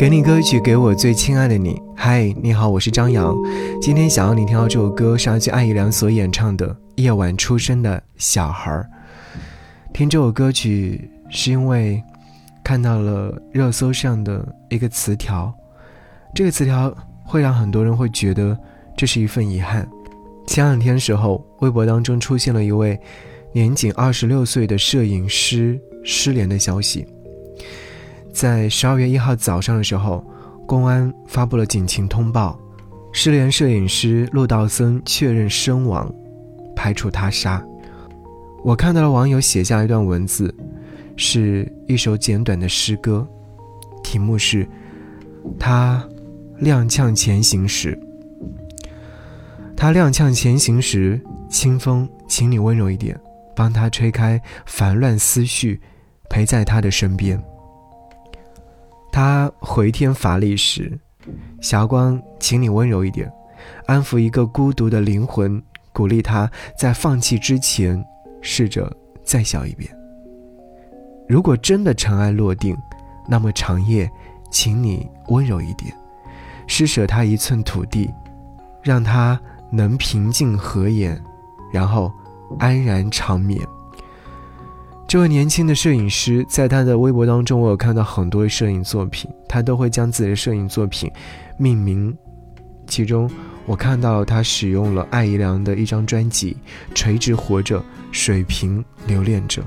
[0.00, 1.78] 给你歌曲，给我最亲爱的你。
[1.94, 3.36] 嗨，你好，我是张扬。
[3.82, 8.72] 今天想要你听到这首歌，是来自艾怡良所演唱的《夜晚出生的小孩》。
[9.92, 12.02] 听这首歌曲是因为
[12.64, 15.52] 看到了热搜上的一个词条，
[16.34, 16.90] 这个词条
[17.22, 18.56] 会让很多人会觉得
[18.96, 19.86] 这是一份遗憾。
[20.46, 22.98] 前两天时候，微博当中出现了一位
[23.52, 27.06] 年仅二十六岁的摄影师失联的消息。
[28.32, 30.24] 在十二月一号早上的时候，
[30.66, 32.58] 公安发布了警情通报，
[33.12, 36.12] 失联摄影师陆道森确认身亡，
[36.76, 37.62] 排除他杀。
[38.62, 40.54] 我看到了网友写下一段文字，
[41.16, 43.26] 是一首简短的诗歌，
[44.02, 44.68] 题目是
[45.58, 46.06] “他
[46.60, 47.98] 踉跄前行时”。
[49.76, 53.18] 他踉跄前行时，清风，请你温柔一点，
[53.56, 55.80] 帮他吹开烦乱思绪，
[56.28, 57.42] 陪在他的身边。
[59.12, 60.98] 他回天乏力时，
[61.60, 63.30] 霞光，请你温柔一点，
[63.86, 68.02] 安抚一个孤独的灵魂，鼓励他在放弃之前，
[68.40, 68.90] 试着
[69.24, 69.90] 再笑一遍。
[71.28, 72.76] 如果真的尘埃落定，
[73.28, 74.10] 那么长夜，
[74.50, 75.92] 请你温柔一点，
[76.66, 78.12] 施舍他一寸土地，
[78.82, 81.20] 让他能平静合眼，
[81.72, 82.12] 然后
[82.58, 83.60] 安然长眠。
[85.10, 91.10] 这位年轻的摄影师，在他的微博当中，我有看到很多摄影作品，他都会将自己的摄影作品
[91.56, 92.16] 命名。
[92.86, 93.28] 其中，
[93.66, 96.56] 我看到他使用了艾怡良的一张专辑
[96.94, 99.60] 《垂直活着，水平留恋着》，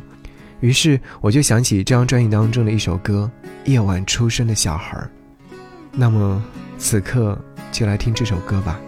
[0.62, 3.30] 于是我就想起这张专辑当中的一首歌
[3.70, 4.98] 《夜晚出生的小孩》。
[5.92, 6.42] 那么，
[6.78, 7.38] 此刻
[7.70, 8.80] 就来听这首歌吧。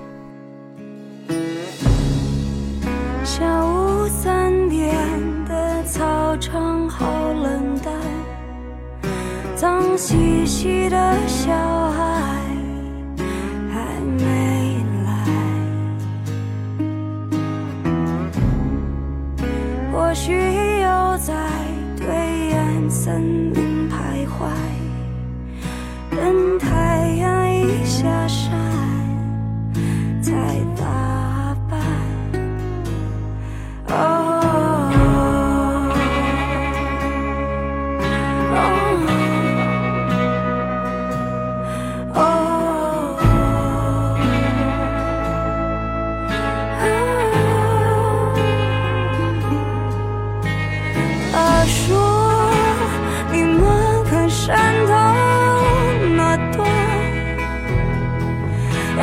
[6.38, 7.94] 场好冷淡，
[9.56, 11.52] 脏兮兮的小
[11.92, 12.42] 孩
[13.72, 15.10] 还没来。
[19.94, 20.34] 或许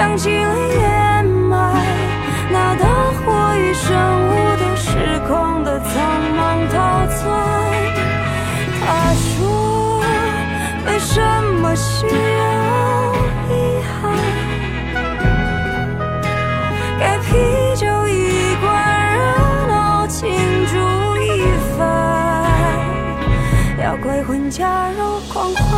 [0.03, 1.77] 扬起了烟霾，
[2.51, 2.87] 那大
[3.25, 3.95] 火与生
[4.27, 5.93] 物都失控的苍
[6.37, 6.41] 茫
[6.73, 7.23] 陶醉。
[8.81, 10.03] 他说：
[10.87, 11.21] 为什
[11.61, 12.13] 么需要
[13.49, 14.03] 遗憾？
[16.99, 17.31] 给啤
[17.77, 18.67] 酒一罐，
[19.15, 19.21] 热
[19.69, 20.21] 闹庆
[20.67, 20.75] 祝
[21.17, 21.47] 一
[21.79, 21.81] 番，
[23.81, 25.72] 要鬼魂加入狂欢。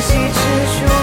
[0.00, 0.97] 息吃出